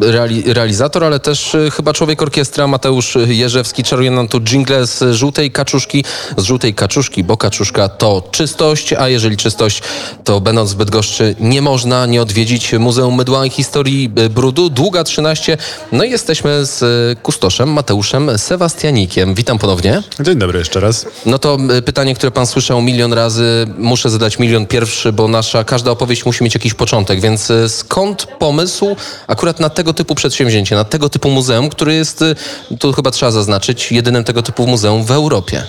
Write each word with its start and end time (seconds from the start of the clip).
reali 0.00 0.42
realizator, 0.52 1.04
ale 1.04 1.20
też 1.20 1.54
y, 1.54 1.70
chyba 1.70 1.92
człowiek 1.92 2.22
orkiestra 2.22 2.66
Mateusz 2.66 3.18
Jerzewski 3.26 3.84
czaruje 3.84 4.10
nam 4.10 4.28
tu 4.28 4.40
jingle 4.40 4.86
z 4.86 5.14
żółtej 5.14 5.50
kaczuszki, 5.50 6.04
z 6.36 6.42
żółtej 6.42 6.74
kaczuszki, 6.74 7.24
bo 7.24 7.36
kaczuszka 7.36 7.88
to 7.88 8.22
czystość, 8.30 8.92
a 8.92 9.08
jeżeli 9.08 9.36
czystość, 9.36 9.82
to 10.24 10.40
będąc 10.40 10.72
w 10.72 10.76
Bydgoszczy 10.76 11.34
nie 11.40 11.62
można 11.62 12.06
nie 12.06 12.22
odwiedzić 12.22 12.72
Muzeum 12.72 13.16
Mydła 13.16 13.46
i 13.46 13.50
Historii 13.50 14.12
y, 14.18 14.30
Brudu, 14.30 14.70
Długa 14.70 15.04
13. 15.04 15.58
No 15.92 16.04
i 16.04 16.10
jesteśmy 16.10 16.66
z 16.66 16.82
y, 16.82 17.22
kustoszem 17.22 17.72
Mateuszem 17.72 18.38
Sebastianikiem. 18.38 19.34
Witam 19.34 19.58
ponownie. 19.58 20.02
Dzień 20.20 20.38
dobry 20.38 20.58
jeszcze 20.58 20.80
raz. 20.80 21.06
No 21.26 21.38
to 21.38 21.58
pytanie, 21.84 22.14
które 22.14 22.30
pan 22.30 22.46
słyszał 22.46 22.82
milion 22.82 23.12
razy, 23.12 23.66
muszę 23.78 24.10
zadać 24.10 24.38
milion 24.38 24.66
pierwszy, 24.66 25.12
bo 25.12 25.28
nasza 25.28 25.64
każda 25.64 25.90
opowieść 25.90 26.26
musi 26.26 26.44
mieć 26.44 26.54
jakiś 26.54 26.74
początek, 26.74 27.20
więc 27.20 27.52
skąd 27.68 28.26
pomysł 28.38 28.96
akurat 29.26 29.60
na 29.60 29.70
tego 29.76 29.92
typu 29.94 30.14
przedsięwzięcie, 30.14 30.74
na 30.76 30.84
tego 30.84 31.08
typu 31.08 31.30
muzeum, 31.30 31.68
który 31.68 31.94
jest, 31.94 32.22
y, 32.22 32.36
tu 32.78 32.92
chyba 32.92 33.10
trzeba 33.10 33.32
zaznaczyć, 33.32 33.92
jedynym 33.92 34.24
tego 34.24 34.42
typu 34.42 34.66
muzeum 34.66 35.04
w 35.04 35.10
Europie? 35.10 35.62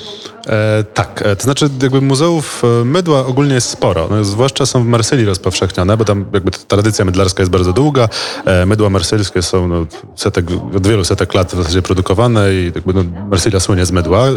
E, 0.48 0.84
tak, 0.94 1.22
e, 1.26 1.36
to 1.36 1.44
znaczy 1.44 1.70
jakby 1.82 2.02
muzeów 2.02 2.64
e, 2.82 2.86
mydła 2.86 3.26
ogólnie 3.26 3.54
jest 3.54 3.70
sporo. 3.70 4.08
No, 4.12 4.24
zwłaszcza 4.24 4.66
są 4.66 4.84
w 4.84 4.88
Marsylii 4.88 5.26
rozpowszechnione, 5.26 5.98
bo 5.98 6.06
tam 6.06 6.26
jakby 6.34 6.52
tradycja 6.52 7.06
mydlarska 7.06 7.42
jest 7.42 7.52
bardzo 7.52 7.74
długa. 7.74 8.10
E, 8.46 8.66
mydła 8.66 8.90
marsylskie 8.90 9.42
są 9.42 9.68
no, 9.68 9.86
setek, 10.16 10.46
od 10.76 10.88
wielu 10.88 11.04
setek 11.04 11.34
lat 11.34 11.54
w 11.54 11.58
zasadzie 11.58 11.82
produkowane 11.82 12.54
i 12.54 12.72
jakby 12.76 12.94
no, 12.94 13.04
Marsylia 13.30 13.60
słynie 13.60 13.86
z 13.86 13.92
mydła, 13.92 14.28
e, 14.28 14.34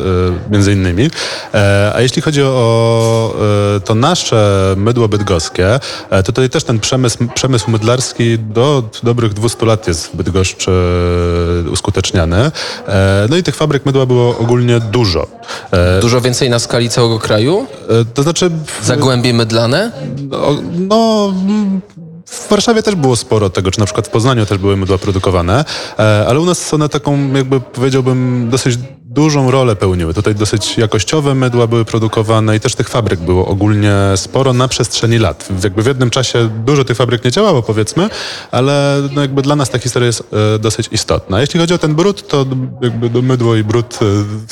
między 0.51 0.73
innymi. 0.73 1.11
E, 1.55 1.93
a 1.95 2.01
jeśli 2.01 2.23
chodzi 2.23 2.43
o 2.43 3.35
to 3.85 3.95
nasze 3.95 4.75
mydło 4.77 5.09
bydgoskie, 5.09 5.75
e, 6.11 6.23
to 6.23 6.33
tutaj 6.33 6.51
też 6.51 6.65
ten 6.65 6.81
przemysł, 6.81 7.19
przemysł 7.35 7.71
mydlarski 7.71 8.39
do 8.39 8.83
dobrych 9.03 9.35
200 9.35 9.67
lat 9.67 9.89
jest 9.89 10.07
w 10.07 10.17
Bydgoszczy 10.17 10.71
uskuteczniany. 11.73 12.51
No 13.31 13.37
i 13.37 13.43
tych 13.43 13.57
fabryk 13.57 13.87
mydła 13.87 14.07
było 14.07 14.39
ogólnie 14.39 14.81
dużo. 14.81 15.27
Dużo 16.01 16.21
więcej 16.21 16.51
na 16.51 16.59
skali 16.59 16.89
całego 16.89 17.19
kraju? 17.19 17.67
E, 17.89 18.05
To 18.15 18.23
znaczy. 18.23 18.51
Zagłębie 18.83 19.35
mydlane? 19.35 19.93
No, 20.31 20.39
no, 20.79 21.33
w 22.27 22.49
Warszawie 22.49 22.83
też 22.83 22.95
było 22.95 23.17
sporo 23.17 23.51
tego, 23.51 23.71
czy 23.71 23.79
na 23.81 23.85
przykład 23.85 24.07
w 24.07 24.11
Poznaniu 24.11 24.47
też 24.47 24.59
były 24.59 24.77
mydła 24.77 24.99
produkowane, 24.99 25.65
e, 25.99 26.27
ale 26.29 26.41
u 26.41 26.45
nas 26.45 26.75
one 26.75 26.89
taką, 26.89 27.33
jakby 27.33 27.61
powiedziałbym, 27.61 28.49
dosyć 28.51 28.79
dużą 29.15 29.51
rolę 29.51 29.77
pełniły. 29.77 30.15
Tutaj 30.15 30.35
dosyć 30.35 30.79
jakościowe 30.79 31.35
mydła 31.35 31.67
były 31.67 31.85
produkowane 31.85 32.57
i 32.57 32.61
też 32.61 32.75
tych 32.75 32.89
fabryk 32.89 33.21
było 33.21 33.47
ogólnie 33.47 33.93
sporo 34.17 34.53
na 34.53 34.69
przestrzeni 34.69 35.19
lat. 35.19 35.49
W- 35.51 35.65
Jakby 35.65 35.83
w 35.83 35.87
jednym 35.87 36.11
czasie 36.11 36.49
dużo 36.67 36.85
tych 36.85 36.97
fabryk 36.97 37.25
nie 37.25 37.31
działało, 37.31 37.63
powiedzmy, 37.63 38.11
ale 38.51 39.03
no 39.13 39.21
jakby 39.21 39.43
dla 39.43 39.57
nas 39.57 39.71
ta 39.71 39.79
historia 39.79 40.07
jest 40.07 40.23
e, 40.55 40.59
dosyć 40.59 40.89
istotna. 40.93 41.41
Jeśli 41.41 41.61
chodzi 41.61 41.75
o 41.75 41.79
ten 41.79 41.95
brud, 41.95 42.29
to 42.29 42.47
jakby 42.83 43.23
mydło 43.23 43.57
i 43.57 43.65
brud, 43.65 43.99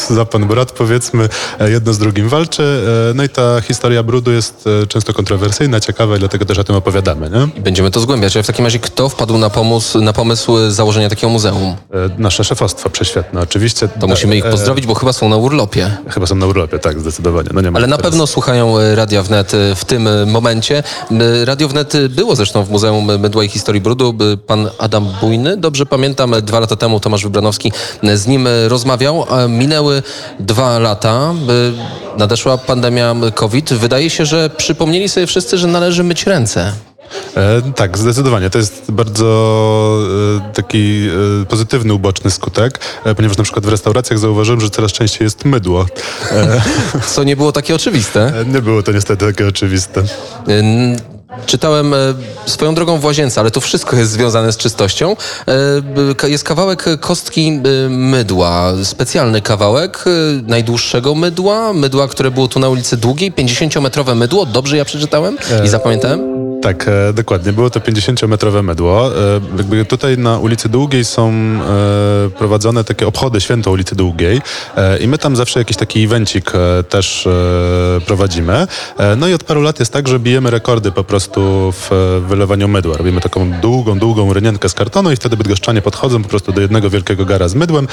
e, 0.08 0.14
za 0.14 0.24
pan 0.24 0.46
brat 0.46 0.72
powiedzmy, 0.72 1.28
e, 1.60 1.70
jedno 1.70 1.92
z 1.92 1.98
drugim 1.98 2.28
walczy. 2.28 2.62
E, 3.10 3.14
no 3.14 3.24
i 3.24 3.28
ta 3.28 3.60
historia 3.60 4.02
brudu 4.02 4.32
jest 4.32 4.64
często 4.88 5.12
kontrowersyjna, 5.14 5.80
ciekawa 5.80 6.16
i 6.16 6.18
dlatego 6.18 6.44
też 6.44 6.58
o 6.58 6.64
tym 6.64 6.76
opowiadamy. 6.76 7.30
Nie? 7.30 7.48
I 7.58 7.60
będziemy 7.60 7.90
to 7.90 8.00
zgłębiać. 8.00 8.36
Ale 8.36 8.42
w 8.42 8.46
takim 8.46 8.64
razie 8.64 8.78
kto 8.78 9.08
wpadł 9.08 9.38
na, 9.38 9.50
pomysł, 9.50 10.00
na 10.00 10.12
pomysł 10.12 10.52
założenia 10.70 11.08
takiego 11.08 11.28
muzeum? 11.28 11.76
Nasze 12.18 12.44
szefostwo 12.44 12.90
prześwietne, 12.90 13.40
oczywiście. 13.40 13.88
To 13.88 14.06
musimy 14.06 14.36
ich 14.36 14.47
pozdrowić, 14.50 14.86
bo 14.86 14.94
chyba 14.94 15.12
są 15.12 15.28
na 15.28 15.36
urlopie. 15.36 15.96
Chyba 16.08 16.26
są 16.26 16.34
na 16.34 16.46
urlopie, 16.46 16.78
tak, 16.78 17.00
zdecydowanie. 17.00 17.48
No 17.54 17.60
nie 17.60 17.70
ma 17.70 17.78
Ale 17.78 17.86
na 17.86 17.96
teraz- 17.96 18.10
pewno 18.10 18.26
słuchają 18.26 18.78
e, 18.78 18.94
Radia 18.94 19.22
Wnet 19.22 19.54
e, 19.54 19.74
w 19.74 19.84
tym 19.84 20.08
e, 20.08 20.26
momencie. 20.26 20.82
Radio 21.44 21.68
Wnet 21.68 21.94
e, 21.94 22.08
było 22.08 22.36
zresztą 22.36 22.64
w 22.64 22.70
Muzeum 22.70 23.04
Mydła 23.20 23.44
i 23.44 23.48
Historii 23.48 23.80
Brudu. 23.80 24.14
E, 24.32 24.36
Pan 24.36 24.70
Adam 24.78 25.08
Bujny, 25.20 25.56
dobrze 25.56 25.86
pamiętam, 25.86 26.34
e, 26.34 26.42
dwa 26.42 26.60
lata 26.60 26.76
temu 26.76 27.00
Tomasz 27.00 27.22
Wybranowski 27.24 27.72
e, 28.02 28.16
z 28.16 28.26
nim 28.26 28.46
e, 28.46 28.68
rozmawiał. 28.68 29.26
Minęły 29.48 30.02
dwa 30.40 30.78
lata. 30.78 31.34
e, 32.14 32.18
Nadeszła 32.18 32.58
pandemia 32.58 33.14
COVID. 33.34 33.72
Wydaje 33.72 34.10
się, 34.10 34.26
że 34.26 34.50
przypomnieli 34.56 35.08
sobie 35.08 35.26
wszyscy, 35.26 35.58
że 35.58 35.66
należy 35.66 36.04
myć 36.04 36.26
ręce. 36.26 36.72
E, 37.36 37.62
tak, 37.76 37.98
zdecydowanie. 37.98 38.50
To 38.50 38.58
jest 38.58 38.82
bardzo 38.92 39.28
e, 40.38 40.52
taki 40.54 41.08
e, 41.42 41.46
pozytywny, 41.46 41.94
uboczny 41.94 42.30
skutek, 42.30 42.80
e, 43.04 43.14
ponieważ 43.14 43.38
na 43.38 43.44
przykład 43.44 43.66
w 43.66 43.68
restauracjach 43.68 44.18
zauważyłem, 44.18 44.60
że 44.60 44.70
coraz 44.70 44.92
częściej 44.92 45.24
jest 45.24 45.44
mydło. 45.44 45.86
E, 46.32 46.62
Co 47.14 47.24
nie 47.24 47.36
było 47.36 47.52
takie 47.52 47.74
oczywiste. 47.74 48.32
e, 48.40 48.44
nie 48.44 48.62
było 48.62 48.82
to 48.82 48.92
niestety 48.92 49.26
takie 49.26 49.46
oczywiste. 49.48 50.02
Czytałem 51.46 51.94
swoją 52.46 52.74
drogą 52.74 52.98
w 52.98 53.04
łazience, 53.04 53.40
ale 53.40 53.50
to 53.50 53.60
wszystko 53.60 53.96
jest 53.96 54.10
związane 54.12 54.52
z 54.52 54.56
czystością. 54.56 55.16
Jest 56.26 56.44
kawałek 56.44 56.84
kostki 57.00 57.60
mydła, 57.90 58.72
specjalny 58.82 59.40
kawałek 59.42 60.04
najdłuższego 60.46 61.14
mydła, 61.14 61.72
mydła, 61.72 62.08
które 62.08 62.30
było 62.30 62.48
tu 62.48 62.60
na 62.60 62.68
ulicy 62.68 62.96
Długiej, 62.96 63.32
50-metrowe 63.32 64.16
mydło, 64.16 64.46
dobrze 64.46 64.76
ja 64.76 64.84
przeczytałem 64.84 65.36
i 65.64 65.68
zapamiętałem? 65.68 66.37
Tak, 66.62 66.88
e, 66.88 67.12
dokładnie. 67.12 67.52
Było 67.52 67.70
to 67.70 67.80
50-metrowe 67.80 68.62
mydło. 68.62 69.16
E, 69.16 69.40
jakby 69.56 69.84
tutaj 69.84 70.18
na 70.18 70.38
ulicy 70.38 70.68
Długiej 70.68 71.04
są 71.04 71.30
e, 71.30 72.30
prowadzone 72.38 72.84
takie 72.84 73.06
obchody 73.06 73.40
święto 73.40 73.70
ulicy 73.70 73.94
Długiej 73.94 74.40
i 75.00 75.08
my 75.08 75.18
tam 75.18 75.36
zawsze 75.36 75.58
jakiś 75.58 75.76
taki 75.76 76.04
evencik 76.04 76.52
też 76.88 77.28
prowadzimy. 78.06 78.66
No 79.16 79.28
i 79.28 79.34
od 79.34 79.44
paru 79.44 79.62
lat 79.62 79.78
jest 79.78 79.92
tak, 79.92 80.08
że 80.08 80.18
bijemy 80.18 80.50
rekordy 80.50 80.92
po 80.92 81.04
prostu 81.04 81.40
w 81.72 81.90
wylewaniu 82.28 82.68
mydła. 82.68 82.96
Robimy 82.96 83.20
taką 83.20 83.50
długą, 83.60 83.98
długą 83.98 84.32
rynienkę 84.32 84.68
z 84.68 84.74
kartonu 84.74 85.12
i 85.12 85.16
wtedy 85.16 85.36
bydgoszczanie 85.36 85.82
podchodzą 85.82 86.22
po 86.22 86.28
prostu 86.28 86.52
do 86.52 86.60
jednego 86.60 86.90
wielkiego 86.90 87.24
gara 87.24 87.48
z 87.48 87.54
mydłem 87.54 87.88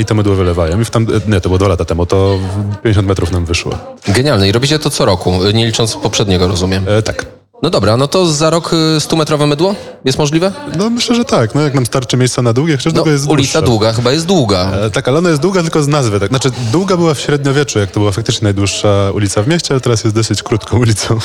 i 0.00 0.04
to 0.04 0.14
mydło 0.14 0.34
wylewają. 0.34 0.80
I 0.80 0.84
w 0.84 0.90
tam, 0.90 1.06
nie, 1.28 1.40
to 1.40 1.48
było 1.48 1.58
dwa 1.58 1.68
lata 1.68 1.84
temu, 1.84 2.06
to 2.06 2.38
w 2.72 2.82
50 2.82 3.08
metrów 3.08 3.32
nam 3.32 3.44
wyszło. 3.44 3.78
Genialne. 4.08 4.48
I 4.48 4.52
robicie 4.52 4.78
to 4.78 4.90
co 4.90 5.04
roku, 5.04 5.40
nie 5.54 5.66
licząc 5.66 5.96
poprzedniego, 5.96 6.48
rozumiem. 6.48 6.86
Tak. 7.04 7.37
No 7.62 7.70
dobra, 7.70 7.96
no 7.96 8.08
to 8.08 8.26
za 8.26 8.50
rok 8.50 8.70
e, 8.72 8.98
100-metrowe 8.98 9.46
mydło 9.46 9.74
jest 10.04 10.18
możliwe? 10.18 10.52
No 10.76 10.90
myślę, 10.90 11.16
że 11.16 11.24
tak. 11.24 11.54
No 11.54 11.60
jak 11.60 11.74
nam 11.74 11.86
starczy 11.86 12.16
miejsca 12.16 12.42
na 12.42 12.52
długie, 12.52 12.76
chociaż 12.76 12.92
No, 12.92 12.96
długa 12.96 13.12
jest 13.12 13.26
ulica 13.26 13.52
dłuższa. 13.60 13.66
Długa 13.66 13.92
chyba 13.92 14.12
jest 14.12 14.26
długa. 14.26 14.70
E, 14.72 14.90
Tak, 14.90 15.08
ale 15.08 15.18
ona 15.18 15.28
jest 15.28 15.42
długa 15.42 15.62
tylko 15.62 15.82
z 15.82 15.88
nazwy. 15.88 16.20
Tak. 16.20 16.28
Znaczy, 16.28 16.50
długa 16.72 16.96
była 16.96 17.14
w 17.14 17.20
średniowieczu, 17.20 17.78
jak 17.78 17.90
to 17.90 18.00
była 18.00 18.12
faktycznie 18.12 18.44
najdłuższa 18.44 19.10
ulica 19.14 19.42
w 19.42 19.48
mieście, 19.48 19.68
ale 19.70 19.80
teraz 19.80 20.04
jest 20.04 20.16
dosyć 20.16 20.42
krótką 20.42 20.78
ulicą. 20.78 21.18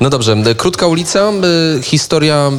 No 0.00 0.10
dobrze, 0.10 0.32
e, 0.32 0.54
krótka 0.54 0.86
ulica, 0.86 1.20
e, 1.20 1.82
historia 1.82 2.50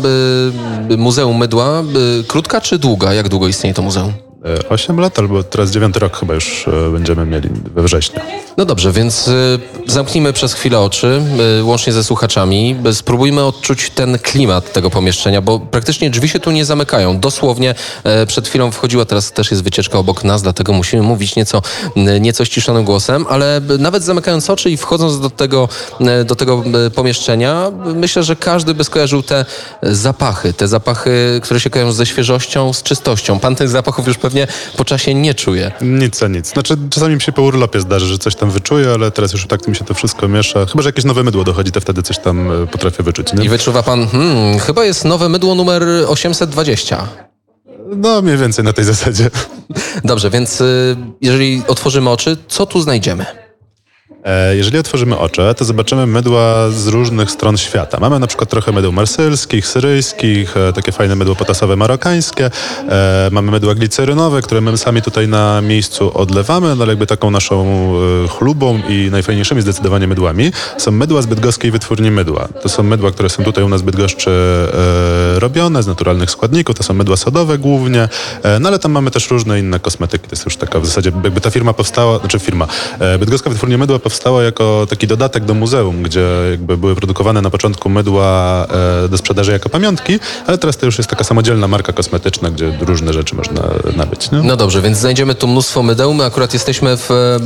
Muzeum 0.97 1.37
Mydła, 1.37 1.83
krótka 2.27 2.61
czy 2.61 2.77
długa? 2.79 3.13
Jak 3.13 3.29
długo 3.29 3.47
istnieje 3.47 3.73
to 3.73 3.81
muzeum? 3.81 4.13
E, 4.45 4.69
Osiem 4.69 4.99
lat, 4.99 5.19
albo 5.19 5.43
teraz 5.43 5.71
dziewiąty 5.71 5.99
rok 5.99 6.17
chyba 6.17 6.33
już 6.33 6.67
e, 6.67 6.89
będziemy 6.91 7.25
mieli 7.25 7.49
we 7.75 7.83
wrześniu. 7.83 8.19
No 8.57 8.65
dobrze, 8.65 8.91
więc 8.91 9.27
y, 9.27 9.59
zamknijmy 9.87 10.33
przez 10.33 10.53
chwilę 10.53 10.79
oczy, 10.79 11.21
łącznie 11.63 11.93
ze 11.93 12.03
słuchaczami. 12.03 12.75
Spróbujmy 12.91 13.43
odczuć 13.43 13.89
ten 13.89 14.19
klimat 14.19 14.73
tego 14.73 14.89
pomieszczenia, 14.89 15.41
bo 15.41 15.59
praktycznie 15.59 16.09
drzwi 16.09 16.29
się 16.29 16.39
tu 16.39 16.51
nie 16.51 16.65
zamykają. 16.65 17.19
Dosłownie 17.19 17.75
e, 18.03 18.25
przed 18.25 18.47
chwilą 18.47 18.71
wchodziła, 18.71 19.05
teraz 19.05 19.31
też 19.31 19.51
jest 19.51 19.63
wycieczka 19.63 19.97
obok 19.97 20.23
nas, 20.23 20.41
dlatego 20.41 20.73
musimy 20.73 21.01
mówić 21.01 21.35
nieco, 21.35 21.61
nieco 22.19 22.45
ściszonym 22.45 22.83
głosem, 22.83 23.25
ale 23.29 23.61
nawet 23.79 24.03
zamykając 24.03 24.49
oczy 24.49 24.69
i 24.69 24.77
wchodząc 24.77 25.19
do 25.19 25.29
tego, 25.29 25.69
do 26.25 26.35
tego 26.35 26.63
pomieszczenia, 26.95 27.71
myślę, 27.95 28.23
że 28.23 28.35
każdy 28.35 28.73
by 28.73 28.83
skojarzył 28.83 29.23
te 29.23 29.45
zapachy, 29.81 30.53
te 30.53 30.67
zapachy, 30.67 31.39
które 31.43 31.59
się 31.59 31.69
kojarzą 31.69 31.91
ze 31.91 32.05
świeżością, 32.05 32.73
z 32.73 32.83
czystością. 32.83 33.39
Pan 33.39 33.55
tych 33.55 33.69
zapachów 33.69 34.07
już 34.07 34.17
pewnie 34.17 34.32
po 34.77 34.85
czasie 34.85 35.13
nie 35.13 35.33
czuje. 35.33 35.71
Nic 35.81 36.23
a 36.23 36.27
nic. 36.27 36.47
Znaczy, 36.53 36.75
czasami 36.89 37.15
mi 37.15 37.21
się 37.21 37.31
po 37.31 37.41
urlopie 37.41 37.79
zdarzy, 37.79 38.05
że 38.05 38.17
coś 38.17 38.35
tam 38.35 38.51
wyczuję, 38.51 38.91
ale 38.93 39.11
teraz 39.11 39.33
już 39.33 39.47
tak 39.47 39.67
mi 39.67 39.75
się 39.75 39.85
to 39.85 39.93
wszystko 39.93 40.27
miesza. 40.27 40.65
Chyba, 40.65 40.81
że 40.83 40.89
jakieś 40.89 41.05
nowe 41.05 41.23
mydło 41.23 41.43
dochodzi, 41.43 41.71
to 41.71 41.81
wtedy 41.81 42.03
coś 42.03 42.19
tam 42.19 42.63
e, 42.63 42.67
potrafię 42.67 43.03
wyczuć. 43.03 43.27
I 43.33 43.35
Nie? 43.39 43.49
wyczuwa 43.49 43.83
pan, 43.83 44.07
hmm, 44.07 44.59
chyba 44.59 44.85
jest 44.85 45.05
nowe 45.05 45.29
mydło 45.29 45.55
numer 45.55 45.83
820. 46.07 47.07
No, 47.95 48.21
mniej 48.21 48.37
więcej 48.37 48.65
na 48.65 48.73
tej 48.73 48.85
zasadzie. 48.85 49.29
Dobrze, 50.03 50.29
więc 50.29 50.61
y, 50.61 50.95
jeżeli 51.21 51.63
otworzymy 51.67 52.09
oczy, 52.09 52.37
co 52.47 52.65
tu 52.65 52.81
znajdziemy? 52.81 53.25
E, 54.25 54.55
Jeżeli 54.55 54.77
otworzymy 54.77 55.17
oczy, 55.17 55.41
to 55.57 55.65
zobaczymy 55.65 56.07
mydła 56.07 56.69
z 56.69 56.87
różnych 56.87 57.31
stron 57.31 57.57
świata. 57.57 57.97
Mamy 58.01 58.19
na 58.19 58.27
przykład 58.27 58.49
trochę 58.49 58.71
mydł 58.71 58.91
marsylskich, 58.91 59.67
syryjskich, 59.67 60.57
e, 60.57 60.73
takie 60.73 60.91
fajne 60.91 61.15
mydło 61.15 61.35
potasowe 61.35 61.75
marokańskie. 61.75 62.49
E, 62.89 63.29
Mamy 63.31 63.51
mydła 63.51 63.75
glicerynowe, 63.75 64.41
które 64.41 64.61
my 64.61 64.77
sami 64.77 65.01
tutaj 65.01 65.27
na 65.27 65.61
miejscu 65.61 66.17
odlewamy, 66.17 66.75
no 66.75 66.83
ale 66.83 66.91
jakby 66.91 67.07
taką 67.07 67.31
naszą 67.31 67.63
chlubą 68.29 68.79
i 68.89 69.09
najfajniejszymi 69.11 69.61
zdecydowanie 69.61 70.07
mydłami 70.07 70.51
są 70.77 70.91
mydła 70.91 71.21
z 71.21 71.25
bydgoskiej 71.25 71.71
wytwórni 71.71 72.11
mydła. 72.11 72.47
To 72.61 72.69
są 72.69 72.83
mydła, 72.83 73.11
które 73.11 73.29
są 73.29 73.43
tutaj 73.43 73.63
u 73.63 73.69
nas 73.69 73.81
w 73.81 73.85
Bydgoszczy 73.85 74.31
robione 75.35 75.83
z 75.83 75.87
naturalnych 75.87 76.31
składników, 76.31 76.75
to 76.75 76.83
są 76.83 76.93
mydła 76.93 77.17
sodowe 77.17 77.57
głównie, 77.57 78.09
no 78.59 78.69
ale 78.69 78.79
tam 78.79 78.91
mamy 78.91 79.11
też 79.11 79.31
różne 79.31 79.59
inne 79.59 79.79
kosmetyki. 79.79 80.27
To 80.29 80.33
jest 80.33 80.45
już 80.45 80.57
taka 80.57 80.79
w 80.79 80.85
zasadzie, 80.85 81.11
jakby 81.23 81.41
ta 81.41 81.51
firma 81.51 81.73
powstała, 81.73 82.19
znaczy 82.19 82.39
firma, 82.39 82.67
Bydgoska 83.19 83.49
Wytwórnia 83.49 83.77
Mydła 83.77 83.99
powstała 83.99 84.12
powstała 84.13 84.43
jako 84.43 84.85
taki 84.89 85.07
dodatek 85.07 85.45
do 85.45 85.53
muzeum, 85.53 86.03
gdzie 86.03 86.27
jakby 86.51 86.77
były 86.77 86.95
produkowane 86.95 87.41
na 87.41 87.49
początku 87.49 87.89
mydła 87.89 88.65
e, 89.05 89.09
do 89.09 89.17
sprzedaży 89.17 89.51
jako 89.51 89.69
pamiątki, 89.69 90.19
ale 90.47 90.57
teraz 90.57 90.77
to 90.77 90.85
już 90.85 90.97
jest 90.97 91.09
taka 91.09 91.23
samodzielna 91.23 91.67
marka 91.67 91.93
kosmetyczna, 91.93 92.51
gdzie 92.51 92.77
różne 92.81 93.13
rzeczy 93.13 93.35
można 93.35 93.61
nabyć. 93.95 94.31
Nie? 94.31 94.37
No 94.37 94.55
dobrze, 94.55 94.81
więc 94.81 94.97
znajdziemy 94.97 95.35
tu 95.35 95.47
mnóstwo 95.47 95.83
mydeł. 95.83 96.13
My 96.13 96.25
akurat 96.25 96.53
jesteśmy 96.53 96.97
w, 96.97 97.11
e, 97.11 97.39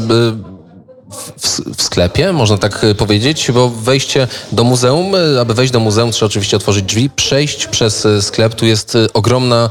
w, 1.40 1.62
w 1.78 1.82
sklepie, 1.82 2.34
można 2.34 2.58
tak 2.58 2.84
e, 2.84 2.96
powiedzieć, 2.96 3.52
bo 3.52 3.70
wejście 3.70 4.28
do 4.52 4.64
muzeum, 4.64 5.12
aby 5.42 5.54
wejść 5.54 5.74
do 5.74 5.80
muzeum 5.80 6.12
trzeba 6.12 6.28
oczywiście 6.28 6.58
otworzyć 6.58 6.86
drzwi, 6.86 7.10
przejść 7.10 7.68
przez 7.68 8.08
sklep. 8.22 8.56
Tu 8.56 8.66
jest 8.66 8.98
ogromna 9.14 9.70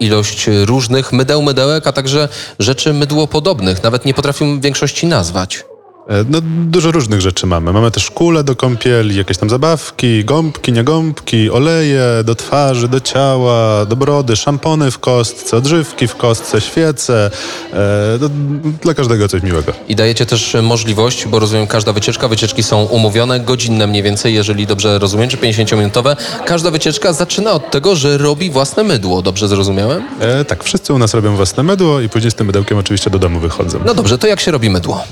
ilość 0.00 0.50
różnych 0.64 1.12
mydeł, 1.12 1.42
mydełek, 1.42 1.86
a 1.86 1.92
także 1.92 2.28
rzeczy 2.58 2.92
mydłopodobnych. 2.92 3.82
Nawet 3.82 4.04
nie 4.04 4.14
potrafię 4.14 4.60
większości 4.60 5.06
nazwać. 5.06 5.64
E, 6.08 6.24
No, 6.28 6.38
dużo 6.66 6.90
różnych 6.92 7.20
rzeczy 7.20 7.46
mamy. 7.46 7.72
Mamy 7.72 7.90
też 7.90 8.10
kule 8.10 8.44
do 8.44 8.56
kąpieli, 8.56 9.16
jakieś 9.16 9.38
tam 9.38 9.50
zabawki, 9.50 10.24
gąbki, 10.24 10.72
nie 10.72 10.84
gąbki, 10.84 11.50
oleje 11.50 12.04
do 12.24 12.34
twarzy, 12.34 12.88
do 12.88 13.00
ciała, 13.00 13.86
do 13.86 13.96
brody, 13.96 14.36
szampony 14.36 14.90
w 14.90 14.98
kostce, 14.98 15.56
odżywki 15.56 16.08
w 16.08 16.16
kostce, 16.16 16.60
świece. 16.60 17.30
E, 17.72 17.78
no, 18.20 18.28
dla 18.82 18.94
każdego 18.94 19.28
coś 19.28 19.42
miłego. 19.42 19.72
I 19.88 19.96
dajecie 19.96 20.26
też 20.26 20.56
możliwość, 20.62 21.26
bo 21.26 21.38
rozumiem, 21.38 21.66
każda 21.66 21.92
wycieczka, 21.92 22.28
wycieczki 22.28 22.62
są 22.62 22.84
umówione, 22.84 23.40
godzinne 23.40 23.86
mniej 23.86 24.02
więcej, 24.02 24.34
jeżeli 24.34 24.66
dobrze 24.66 24.98
rozumiem, 24.98 25.28
czy 25.28 25.36
50-minutowe. 25.36 26.16
Każda 26.46 26.70
wycieczka 26.70 27.12
zaczyna 27.12 27.52
od 27.52 27.70
tego, 27.70 27.96
że 27.96 28.18
robi 28.18 28.50
własne 28.50 28.84
mydło. 28.84 29.22
Dobrze 29.22 29.48
zrozumiałem? 29.48 30.02
E, 30.20 30.44
tak, 30.44 30.64
wszyscy 30.64 30.94
u 30.94 30.98
nas 30.98 31.14
robią 31.14 31.36
własne 31.36 31.62
mydło 31.62 32.00
i 32.00 32.08
później 32.08 32.30
z 32.30 32.34
tym 32.34 32.46
mydełkiem 32.46 32.78
oczywiście 32.78 33.10
do 33.10 33.18
domu 33.18 33.40
wychodzą. 33.40 33.78
No 33.86 33.94
dobrze, 33.94 34.18
to 34.18 34.26
jak 34.26 34.40
się 34.40 34.50
robi 34.50 34.70
mydło? 34.70 35.04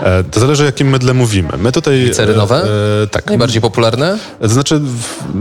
E, 0.00 0.24
to 0.24 0.37
zależy, 0.38 0.62
o 0.62 0.66
jakim 0.66 0.88
mydle 0.88 1.14
mówimy. 1.14 1.48
My 1.58 1.72
tutaj... 1.72 2.02
Glicerynowe? 2.04 2.56
E, 2.56 3.02
e, 3.02 3.06
tak. 3.06 3.26
Najbardziej 3.26 3.60
popularne? 3.60 4.18
To 4.40 4.48
znaczy, 4.48 4.80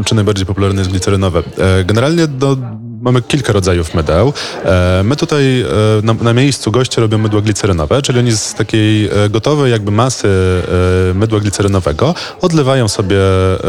czy 0.05 0.15
najbardziej 0.15 0.45
popularne 0.45 0.79
jest 0.81 0.91
glicerynowe? 0.91 1.43
E, 1.57 1.83
generalnie 1.83 2.27
do, 2.27 2.57
mamy 3.01 3.21
kilka 3.21 3.53
rodzajów 3.53 3.93
mydeł. 3.93 4.33
E, 4.65 5.01
my 5.03 5.15
tutaj 5.15 5.61
e, 5.61 5.65
na, 6.03 6.13
na 6.13 6.33
miejscu 6.33 6.71
goście 6.71 7.01
robią 7.01 7.17
mydło 7.17 7.41
glicerynowe, 7.41 8.01
czyli 8.01 8.19
oni 8.19 8.31
z 8.31 8.53
takiej 8.53 9.05
e, 9.05 9.29
gotowej 9.29 9.71
jakby 9.71 9.91
masy 9.91 10.27
e, 10.27 11.13
mydła 11.13 11.39
glicerynowego 11.39 12.15
odlewają 12.41 12.87
sobie 12.87 13.17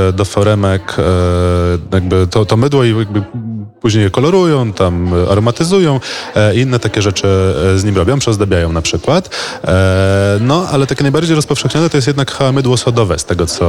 e, 0.08 0.12
do 0.12 0.24
foremek 0.24 0.96
e, 0.98 1.02
jakby 1.92 2.26
to, 2.26 2.44
to 2.44 2.56
mydło 2.56 2.84
i 2.84 2.98
jakby 2.98 3.22
później 3.80 4.04
je 4.04 4.10
kolorują, 4.10 4.72
tam 4.72 5.14
aromatyzują 5.30 6.00
e, 6.34 6.54
i 6.54 6.58
inne 6.58 6.78
takie 6.78 7.02
rzeczy 7.02 7.28
e, 7.74 7.78
z 7.78 7.84
nim 7.84 7.96
robią, 7.96 8.18
przyozdabiają 8.18 8.72
na 8.72 8.82
przykład. 8.82 9.30
E, 9.64 10.38
no, 10.40 10.66
ale 10.72 10.86
takie 10.86 11.02
najbardziej 11.02 11.36
rozpowszechnione 11.36 11.90
to 11.90 11.96
jest 11.96 12.06
jednak 12.06 12.32
chyba 12.32 12.52
mydło 12.52 12.76
sodowe, 12.76 13.18
z 13.18 13.24
tego 13.24 13.46
co 13.46 13.66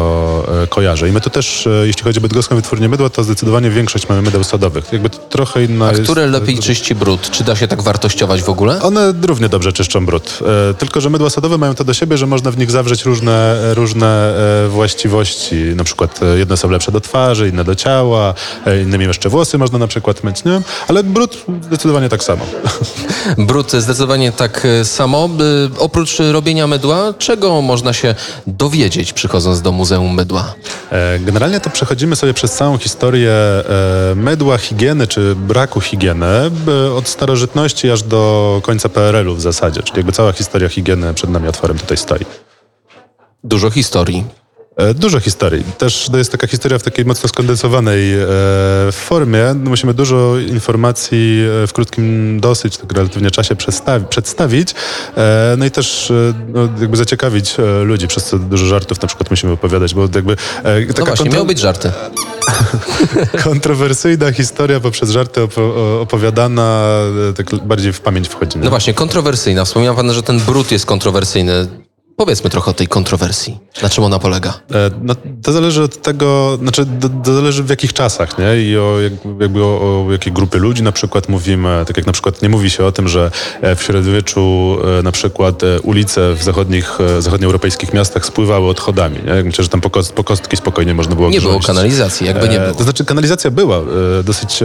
e, 0.63 0.67
kojarzę. 0.67 1.09
I 1.09 1.11
my 1.11 1.21
tu 1.21 1.29
też, 1.29 1.67
e, 1.67 1.87
jeśli 1.87 2.03
chodzi 2.03 2.19
o 2.19 2.21
bydgoską 2.21 2.55
wytwórnię 2.55 2.89
mydła, 2.89 3.09
to 3.09 3.23
zdecydowanie 3.23 3.69
większość 3.69 4.09
mamy 4.09 4.21
mydeł 4.21 4.43
sodowych. 4.43 4.93
Jakby 4.93 5.09
to 5.09 5.17
trochę 5.17 5.63
inna 5.63 5.87
A 5.87 5.91
jest... 5.91 6.03
które 6.03 6.27
lepiej 6.27 6.59
czyści 6.59 6.95
brud? 6.95 7.29
Czy 7.31 7.43
da 7.43 7.55
się 7.55 7.67
tak 7.67 7.81
wartościować 7.81 8.41
w 8.43 8.49
ogóle? 8.49 8.81
One 8.81 9.13
równie 9.21 9.49
dobrze 9.49 9.73
czyszczą 9.73 10.05
brud. 10.05 10.39
E, 10.69 10.73
tylko, 10.73 11.01
że 11.01 11.09
mydła 11.09 11.29
sodowe 11.29 11.57
mają 11.57 11.75
to 11.75 11.83
do 11.83 11.93
siebie, 11.93 12.17
że 12.17 12.27
można 12.27 12.51
w 12.51 12.57
nich 12.57 12.71
zawrzeć 12.71 13.05
różne, 13.05 13.57
różne 13.73 14.35
e, 14.65 14.69
właściwości. 14.69 15.55
Na 15.55 15.83
przykład 15.83 16.19
e, 16.23 16.37
jedne 16.37 16.57
są 16.57 16.69
lepsze 16.69 16.91
do 16.91 17.01
twarzy, 17.01 17.49
inne 17.49 17.63
do 17.63 17.75
ciała, 17.75 18.33
e, 18.65 18.81
innymi 18.81 19.05
jeszcze 19.05 19.29
włosy 19.29 19.57
można 19.57 19.77
na 19.77 19.87
przykład 19.87 19.98
myć, 20.23 20.43
nie? 20.43 20.61
Ale 20.87 21.03
brud 21.03 21.45
zdecydowanie 21.61 22.09
tak 22.09 22.23
samo. 22.23 22.45
Brud 23.37 23.71
zdecydowanie 23.71 24.31
tak 24.31 24.65
e, 24.65 24.85
samo. 24.85 25.25
E, 25.25 25.79
Oprócz 25.79 26.17
robienia 26.31 26.67
mydła, 26.67 27.13
czego 27.17 27.61
można 27.61 27.93
się 27.93 28.15
dowiedzieć 28.47 29.13
przychodząc 29.13 29.61
do 29.61 29.71
Muzeum 29.71 30.13
Mydła? 30.15 30.53
E, 30.91 31.19
Generalnie 31.19 31.59
to 31.59 31.69
przechodzimy 31.69 32.15
sobie 32.15 32.33
przez 32.33 32.51
całą 32.51 32.77
historię 32.77 33.33
mydła, 34.15 34.57
higieny 34.57 35.07
czy 35.07 35.35
braku 35.35 35.81
higieny 35.81 36.51
od 36.97 37.07
starożytności 37.07 37.91
aż 37.91 38.03
do 38.03 38.59
końca 38.63 38.89
PRL-u 38.89 39.35
w 39.35 39.41
zasadzie. 39.41 39.83
Czyli 39.83 39.97
jakby 39.97 40.11
cała 40.11 40.31
historia 40.31 40.69
higieny 40.69 41.13
przed 41.13 41.29
nami 41.29 41.47
otworem 41.47 41.77
tutaj 41.79 41.97
stoi. 41.97 42.25
Dużo 43.43 43.69
historii. 43.69 44.23
E, 44.79 44.93
Dużo 44.93 45.19
historii. 45.19 45.63
Też 45.77 46.09
to 46.11 46.17
jest 46.17 46.31
taka 46.31 46.47
historia 46.47 46.79
w 46.79 46.83
takiej 46.83 47.05
mocno 47.05 47.29
skondensowanej 47.29 48.13
e, 48.13 48.27
formie. 48.91 49.43
No, 49.55 49.69
musimy 49.69 49.93
dużo 49.93 50.37
informacji 50.39 51.39
e, 51.63 51.67
w 51.67 51.73
krótkim 51.73 52.39
dosyć 52.39 52.77
tak 52.77 52.93
relatywnie 52.93 53.31
czasie 53.31 53.55
przedstawi- 53.55 54.05
przedstawić. 54.05 54.75
No 55.57 55.65
i 55.65 55.71
też 55.71 56.13
no, 56.53 56.61
jakby 56.81 56.97
zaciekawić 56.97 57.55
ludzi, 57.83 58.07
przez 58.07 58.25
co 58.25 58.39
dużo 58.39 58.65
żartów 58.65 59.01
na 59.01 59.07
przykład 59.07 59.29
musimy 59.29 59.53
opowiadać, 59.53 59.93
bo 59.93 60.01
jakby 60.01 60.33
e, 60.63 60.81
No 60.87 60.93
taka 60.93 61.05
właśnie, 61.05 61.29
miały 61.29 61.45
być 61.45 61.59
żarty. 61.59 61.91
kontrowersyjna 63.43 64.31
historia 64.31 64.79
poprzez 64.79 65.09
żarty 65.09 65.41
opo- 65.41 66.01
opowiadana 66.01 66.89
tak 67.37 67.55
bardziej 67.65 67.93
w 67.93 68.01
pamięć 68.01 68.27
wchodzi. 68.27 68.57
nie? 68.57 68.63
No 68.63 68.69
właśnie, 68.69 68.93
kontrowersyjna. 68.93 69.65
Wspomniał 69.65 69.95
pan, 69.95 70.13
że 70.13 70.23
ten 70.23 70.39
brud 70.39 70.71
jest 70.71 70.85
kontrowersyjny. 70.85 71.67
Powiedzmy 72.19 72.49
trochę 72.49 72.71
o 72.71 72.73
tej 72.73 72.87
kontrowersji. 72.87 73.57
Na 73.81 73.89
czym 73.89 74.03
ona 74.03 74.19
polega? 74.19 74.53
E, 74.71 74.91
No, 75.01 75.15
to 75.43 75.51
zależy 75.51 75.83
od 75.83 76.01
tego, 76.01 76.57
znaczy 76.61 76.85
to, 77.01 77.09
to 77.09 77.33
zależy 77.33 77.63
w 77.63 77.69
jakich 77.69 77.93
czasach, 77.93 78.37
nie? 78.37 78.61
I 78.63 78.77
o, 78.77 78.99
jak, 78.99 79.13
jakby 79.39 79.63
o, 79.63 80.05
o 80.07 80.11
jakiej 80.11 80.33
grupie 80.33 80.59
ludzi 80.59 80.83
na 80.83 80.91
przykład 80.91 81.29
mówimy. 81.29 81.83
Tak 81.87 81.97
jak 81.97 82.05
na 82.05 82.13
przykład 82.13 82.41
nie 82.41 82.49
mówi 82.49 82.69
się 82.69 82.85
o 82.85 82.91
tym, 82.91 83.07
że 83.07 83.31
e, 83.61 83.75
w 83.75 83.83
średniowieczu 83.83 84.77
e, 84.99 85.03
na 85.03 85.11
przykład 85.11 85.61
ulice 85.83 86.33
w 86.33 86.43
zachodnich, 86.43 86.97
zachodnioeuropejskich 87.19 87.93
miastach 87.93 88.25
spływały 88.25 88.69
odchodami. 88.69 89.17
Nie? 89.25 89.43
Myślę, 89.43 89.63
że 89.63 89.69
tam 89.69 89.81
po, 89.81 89.89
po 90.15 90.23
kostki 90.23 90.57
spokojnie 90.57 90.93
można 90.93 91.15
było 91.15 91.29
Nie 91.29 91.41
było 91.41 91.59
kanalizacji, 91.59 92.27
jakby 92.27 92.49
nie 92.49 92.59
było. 92.59 92.73
To 92.73 92.83
znaczy 92.83 93.05
kanalizacja 93.05 93.51
była 93.51 93.81
dosyć, 94.23 94.63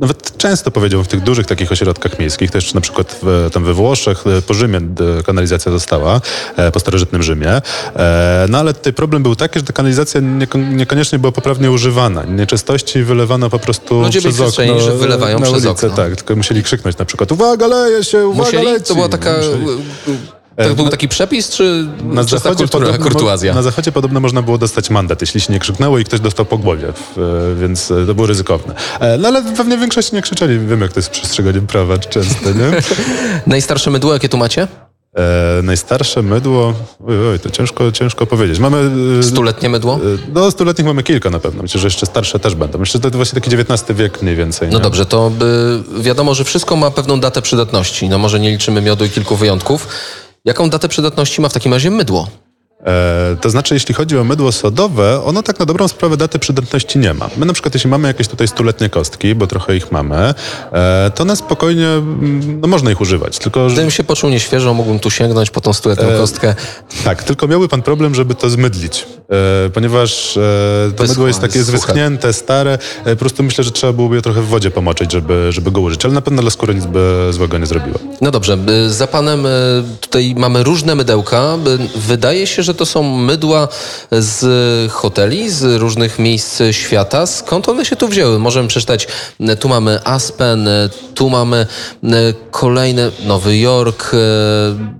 nawet 0.00 0.36
często 0.36 0.70
powiedziałbym 0.70 1.04
w 1.04 1.08
tych 1.08 1.22
dużych 1.22 1.46
takich 1.46 1.72
ośrodkach 1.72 2.18
miejskich, 2.18 2.50
też 2.50 2.74
na 2.74 2.80
przykład 2.80 3.18
w, 3.22 3.50
tam 3.52 3.64
we 3.64 3.74
Włoszech, 3.74 4.24
e, 4.26 4.42
po 4.42 4.54
Rzymie 4.54 4.80
kanalizacja 5.26 5.72
została, 5.72 6.20
e, 6.56 6.72
po 6.72 6.80
starożytnym 6.80 7.22
Rzymie. 7.22 7.50
E, 7.96 8.46
No 8.48 8.58
ale 8.58 8.74
tutaj 8.74 8.92
problem 8.92 9.22
był 9.22 9.36
taki, 9.36 9.58
że 9.58 9.64
ta 9.64 9.72
kanalizacja 9.72 10.20
nieko- 10.20 10.58
niekoniecznie 10.72 11.18
była 11.18 11.32
poprawnie 11.32 11.70
używana. 11.70 12.24
Nieczystości 12.24 13.02
wylewano 13.02 13.50
po 13.50 13.58
prostu 13.58 14.00
Ludzie 14.02 14.20
przez 14.20 14.40
okno 14.40 14.80
że 14.80 14.96
wylewają 14.96 15.38
na 15.38 15.46
przez 15.46 15.64
ulicę, 15.64 15.70
okno. 15.70 15.90
Tak, 15.90 16.16
tylko 16.16 16.36
musieli 16.36 16.62
krzyknąć 16.62 16.98
na 16.98 17.04
przykład 17.04 17.32
uwaga, 17.32 17.66
leje 17.66 18.04
się, 18.04 18.26
uwaga, 18.26 18.44
Musieli? 18.44 18.64
leci. 18.72 18.86
To 18.86 18.94
była 18.94 19.08
taka... 19.08 19.34
Musieli. 19.36 19.82
To 20.64 20.74
był 20.74 20.88
taki 20.88 21.08
przepis, 21.08 21.50
czy 21.50 21.86
Na 22.04 22.22
zachodzie, 22.22 22.56
kultura, 22.56 22.86
podobno, 22.86 23.10
kurtuazja? 23.10 23.54
na 23.54 23.62
zachodzie 23.62 23.92
podobno 23.92 24.20
można 24.20 24.42
było 24.42 24.58
dostać 24.58 24.90
mandat, 24.90 25.20
jeśli 25.20 25.40
się 25.40 25.52
nie 25.52 25.58
krzyknęło 25.58 25.98
i 25.98 26.04
ktoś 26.04 26.20
dostał 26.20 26.46
po 26.46 26.58
głowie, 26.58 26.88
e, 26.88 26.92
więc 27.60 27.90
e, 27.90 28.06
to 28.06 28.14
było 28.14 28.26
ryzykowne. 28.26 28.74
E, 29.00 29.18
No 29.18 29.28
ale 29.28 29.42
pewnie 29.42 29.78
większości 29.78 30.14
nie 30.14 30.22
krzyczeli. 30.22 30.58
Wiem, 30.58 30.80
jak 30.80 30.92
to 30.92 30.98
jest 30.98 31.06
z 31.08 31.10
przestrzeganiem 31.18 31.66
prawa 31.66 31.98
często, 31.98 32.50
nie? 32.52 32.70
Najstarsze 33.46 33.90
mydło, 33.90 34.12
jakie 34.12 34.28
tu 34.28 34.36
macie? 34.38 34.68
E, 35.16 35.62
najstarsze 35.62 36.22
mydło, 36.22 36.74
oj, 37.08 37.28
oj, 37.28 37.38
to 37.38 37.50
ciężko, 37.50 37.92
ciężko 37.92 38.26
powiedzieć. 38.26 38.58
Mamy... 38.58 38.90
e, 39.18 39.22
Stuletnie 39.22 39.68
mydło? 39.68 39.94
e, 39.94 39.98
No, 40.34 40.50
stuletnich 40.50 40.86
mamy 40.86 41.02
kilka 41.02 41.30
na 41.30 41.38
pewno. 41.38 41.62
Myślę, 41.62 41.80
że 41.80 41.86
jeszcze 41.86 42.06
starsze 42.06 42.38
też 42.38 42.54
będą. 42.54 42.78
Myślę, 42.78 43.00
że 43.04 43.10
to 43.10 43.16
właśnie 43.16 43.40
taki 43.40 43.56
XIX 43.56 43.98
wiek 43.98 44.22
mniej 44.22 44.36
więcej. 44.36 44.68
No 44.70 44.78
nie? 44.78 44.82
dobrze, 44.82 45.06
to 45.06 45.32
wiadomo, 46.00 46.34
że 46.34 46.44
wszystko 46.44 46.76
ma 46.76 46.90
pewną 46.90 47.20
datę 47.20 47.42
przydatności. 47.42 48.08
No 48.08 48.18
może 48.18 48.40
nie 48.40 48.50
liczymy 48.50 48.80
miodu 48.82 49.04
i 49.04 49.10
kilku 49.10 49.36
wyjątków. 49.36 49.88
Jaką 50.48 50.70
datę 50.70 50.88
przydatności 50.88 51.40
ma 51.40 51.48
w 51.48 51.52
takim 51.52 51.72
razie 51.72 51.90
mydło? 51.90 52.28
E, 52.86 53.36
to 53.40 53.50
znaczy, 53.50 53.74
jeśli 53.74 53.94
chodzi 53.94 54.18
o 54.18 54.24
mydło 54.24 54.52
sodowe, 54.52 55.24
ono 55.24 55.42
tak 55.42 55.58
na 55.58 55.66
dobrą 55.66 55.88
sprawę 55.88 56.16
daty 56.16 56.38
przydatności 56.38 56.98
nie 56.98 57.14
ma. 57.14 57.28
My 57.36 57.46
na 57.46 57.52
przykład, 57.52 57.74
jeśli 57.74 57.90
mamy 57.90 58.08
jakieś 58.08 58.28
tutaj 58.28 58.48
stuletnie 58.48 58.88
kostki, 58.90 59.34
bo 59.34 59.46
trochę 59.46 59.76
ich 59.76 59.92
mamy, 59.92 60.34
e, 60.72 61.10
to 61.14 61.22
one 61.22 61.36
spokojnie, 61.36 61.86
mm, 61.88 62.60
no 62.60 62.68
można 62.68 62.90
ich 62.90 63.00
używać. 63.00 63.38
Tylko, 63.38 63.68
że, 63.68 63.74
Gdybym 63.74 63.90
się 63.90 64.04
poczuł 64.04 64.30
nieświeżo, 64.30 64.74
mógłbym 64.74 64.98
tu 64.98 65.10
sięgnąć 65.10 65.50
po 65.50 65.60
tą 65.60 65.72
stuletnią 65.72 66.08
E, 66.08 66.18
kostkę. 66.18 66.54
tak, 67.04 67.22
tylko 67.22 67.48
miałby 67.48 67.68
pan 67.68 67.82
problem, 67.82 68.14
żeby 68.14 68.34
to 68.34 68.50
zmydlić, 68.50 69.06
e, 69.66 69.70
ponieważ 69.70 70.32
to 70.34 70.40
Wyschło, 70.90 71.06
mydło 71.08 71.26
jest 71.28 71.40
takie 71.40 71.58
jest 71.58 71.70
wyschnięte, 71.70 72.32
stare. 72.32 72.78
Po 73.04 73.16
prostu 73.16 73.42
myślę, 73.42 73.64
że 73.64 73.70
trzeba 73.70 73.92
byłoby 73.92 74.16
je 74.16 74.22
trochę 74.22 74.42
w 74.42 74.46
wodzie 74.46 74.70
pomoczyć, 74.70 75.12
żeby, 75.12 75.46
żeby 75.52 75.70
go 75.70 75.80
użyć, 75.80 76.04
ale 76.04 76.14
na 76.14 76.20
pewno 76.20 76.42
dla 76.42 76.50
skóry 76.50 76.74
nic 76.74 76.86
by 76.86 77.28
złego 77.30 77.58
nie 77.58 77.66
zrobiło. 77.66 77.98
No 78.20 78.30
dobrze, 78.30 78.58
za 78.88 79.06
panem 79.06 79.46
tutaj 80.00 80.34
mamy 80.36 80.62
różne 80.62 80.94
mydełka. 80.94 81.58
Wydaje 81.96 82.46
się, 82.46 82.62
że 82.62 82.67
to 82.74 82.86
są 82.86 83.16
mydła 83.16 83.68
z 84.10 84.92
hoteli, 84.92 85.50
z 85.50 85.80
różnych 85.80 86.18
miejsc 86.18 86.62
świata. 86.70 87.26
Skąd 87.26 87.68
one 87.68 87.84
się 87.84 87.96
tu 87.96 88.08
wzięły? 88.08 88.38
Możemy 88.38 88.68
przeczytać, 88.68 89.08
y, 89.40 89.56
tu 89.56 89.68
mamy 89.68 90.00
Aspen, 90.04 90.68
y, 90.68 90.90
tu 91.14 91.30
mamy 91.30 91.66
y, 92.04 92.08
kolejny 92.50 93.10
Nowy 93.24 93.58
Jork. 93.58 94.12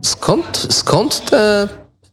Skąd, 0.02 0.66
skąd 0.70 1.30
te 1.30 1.68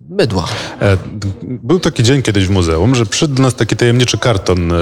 mydła? 0.10 0.46
E, 0.82 0.98
Był 1.44 1.80
taki 1.80 2.04
dzień 2.04 2.22
kiedyś 2.22 2.48
w 2.48 2.50
muzeum, 2.50 2.96
że 2.96 3.06
przyszedł 3.06 3.34
do 3.34 3.44
nas 3.44 3.56
taki 3.56 3.76
tajemniczy 3.76 4.18
karton 4.18 4.72
e, 4.72 4.76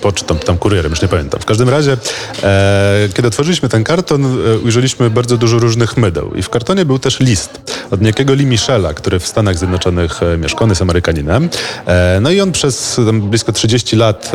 pocztą, 0.00 0.36
tam 0.38 0.58
kurierem, 0.58 0.90
już 0.92 1.02
nie 1.02 1.08
pamiętam. 1.08 1.40
W 1.40 1.44
każdym 1.44 1.68
razie, 1.68 1.96
e, 2.42 3.08
kiedy 3.14 3.28
otworzyliśmy 3.28 3.68
ten 3.68 3.84
karton, 3.84 4.24
e, 4.24 4.58
ujrzeliśmy 4.58 5.10
bardzo 5.10 5.36
dużo 5.36 5.58
różnych 5.58 5.96
mydeł. 5.96 6.34
I 6.34 6.42
w 6.42 6.48
kartonie 6.50 6.84
był 6.84 6.98
też 6.98 7.20
list. 7.20 7.60
od 7.90 8.00
niejakiego 8.00 8.34
Lee 8.34 8.46
Michela, 8.46 8.94
który 8.94 9.18
w 9.20 9.26
Stanach 9.26 9.58
Zjednoczonych 9.58 10.22
e, 10.22 10.38
mieszkał, 10.38 10.62
on 10.64 10.68
jest 10.70 10.82
Amerykaninem. 10.82 11.48
E, 11.86 12.18
no 12.20 12.30
i 12.30 12.40
on 12.40 12.52
przez 12.52 13.00
blisko 13.12 13.52
30 13.52 13.96
lat 13.96 14.32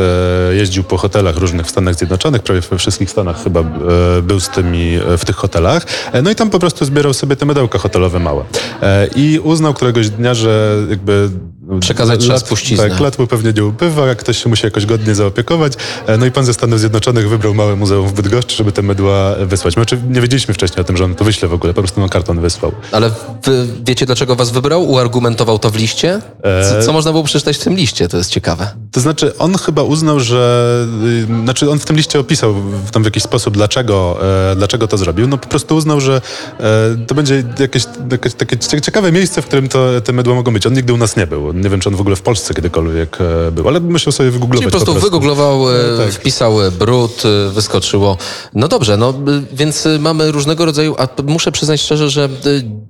jeździł 0.52 0.84
po 0.84 0.98
hotelach 0.98 1.38
różnych 1.38 1.66
w 1.66 1.70
Stanach 1.70 1.96
Zjednoczonych, 1.96 2.44
prawie 2.44 2.62
we 2.62 2.78
wszystkich 2.78 3.10
Stanach 3.12 3.44
chyba 3.44 3.64
był 4.24 4.40
z 4.40 4.50
tymi, 4.50 5.00
w 5.18 5.26
tych 5.26 5.36
hotelach. 5.36 5.86
No 6.24 6.30
i 6.32 6.36
tam 6.36 6.50
po 6.50 6.60
prostu 6.60 6.86
zbierał 6.86 7.14
sobie 7.14 7.36
te 7.36 7.46
mydełka 7.46 7.80
hotelowe 7.80 8.20
małe. 8.20 8.44
I 9.16 9.40
uznał 9.44 9.74
któregoś 9.74 10.10
dnia, 10.10 10.23
że 10.34 10.78
jakby 10.90 11.30
Przekazać 11.80 12.20
trzeba 12.20 12.40
spuściznę. 12.40 12.90
Tak, 12.90 13.00
lat 13.00 13.20
mu 13.20 13.28
pewnie 13.28 13.54
nie 13.54 13.66
upływa, 13.66 14.08
jak 14.08 14.18
ktoś 14.18 14.44
się 14.44 14.50
musi 14.50 14.66
jakoś 14.66 14.86
godnie 14.86 15.16
zaopiekować. 15.16 15.74
E, 16.08 16.18
No 16.18 16.26
i 16.26 16.32
pan 16.32 16.46
ze 16.46 16.54
Stanów 16.54 16.80
Zjednoczonych 16.80 17.30
wybrał 17.30 17.54
małe 17.54 17.76
muzeum 17.76 18.08
w 18.08 18.14
Bydgoszczy, 18.14 18.56
żeby 18.56 18.72
te 18.72 18.82
mydła 18.82 19.36
wysłać. 19.36 19.78
My 19.78 19.86
nie 20.10 20.22
wiedzieliśmy 20.22 20.54
wcześniej 20.54 20.82
o 20.82 20.84
tym, 20.84 20.98
że 20.98 21.06
on 21.06 21.16
to 21.16 21.24
wyśle 21.26 21.48
w 21.48 21.54
ogóle, 21.54 21.74
po 21.74 21.82
prostu 21.82 22.02
na 22.02 22.10
karton 22.10 22.40
wysłał. 22.42 22.72
Ale 22.92 23.10
wy 23.44 23.68
wiecie, 23.88 24.06
dlaczego 24.06 24.36
was 24.36 24.52
wybrał? 24.52 24.90
Uargumentował 24.90 25.60
to 25.60 25.70
w 25.70 25.76
liście? 25.76 26.22
Co, 26.70 26.86
co 26.86 26.94
można 26.94 27.12
było 27.12 27.24
przeczytać 27.24 27.58
w 27.58 27.64
tym 27.64 27.76
liście? 27.76 28.08
To 28.08 28.18
jest 28.18 28.30
ciekawe. 28.30 28.68
To 28.92 29.00
znaczy, 29.00 29.38
on 29.38 29.58
chyba 29.58 29.84
uznał, 29.84 30.20
że. 30.20 30.86
y, 31.30 31.44
Znaczy, 31.44 31.70
on 31.72 31.80
w 31.80 31.86
tym 31.86 31.96
liście 31.96 32.20
opisał 32.20 32.54
w, 32.54 32.92
tam 32.92 33.02
w 33.04 33.06
jakiś 33.06 33.24
sposób, 33.24 33.54
dlaczego, 33.54 34.20
e, 34.52 34.56
dlaczego 34.56 34.88
to 34.88 34.98
zrobił. 34.98 35.28
No 35.28 35.38
po 35.38 35.48
prostu 35.48 35.76
uznał, 35.76 36.02
że 36.02 36.22
e, 36.60 37.06
to 37.08 37.16
będzie 37.16 37.44
jakieś, 37.60 37.84
jakieś 38.12 38.34
takie 38.34 38.58
cie- 38.58 38.82
ciekawe 38.82 39.12
miejsce, 39.12 39.42
w 39.42 39.46
którym 39.46 39.70
to, 39.70 40.02
te 40.04 40.14
mydła 40.14 40.36
mogą 40.36 40.54
być. 40.54 40.68
On 40.68 40.74
nigdy 40.74 40.94
u 40.94 40.98
nas 40.98 41.16
nie 41.18 41.28
był. 41.28 41.54
Nie 41.64 41.70
wiem, 41.70 41.80
czy 41.80 41.90
on 41.90 41.96
w 41.96 42.02
ogóle 42.02 42.16
w 42.16 42.22
Polsce 42.22 42.54
kiedykolwiek 42.54 43.18
e, 43.48 43.52
był, 43.52 43.68
ale 43.68 43.80
musiał 43.80 44.12
sobie 44.14 44.32
wygooglować. 44.32 44.62
Czyli 44.72 44.72
po 44.72 44.86
prostu 44.86 45.02
wygooglował, 45.06 45.70
e, 45.70 45.74
No, 45.98 46.04
tak. 46.04 46.14
wpisał 46.14 46.62
e, 46.62 46.72
brud, 46.72 47.24
e, 47.26 47.50
wyskoczyło. 47.50 48.18
No 48.54 48.68
dobrze, 48.68 48.98
no 48.98 49.10
e, 49.10 49.14
więc 49.54 49.86
e, 49.86 50.00
mamy 50.00 50.32
różnego 50.32 50.66
rodzaju, 50.66 50.96
a 50.98 51.08
muszę 51.24 51.52
przyznać 51.52 51.82
szczerze, 51.82 52.10
że 52.10 52.24
e, 52.26 52.30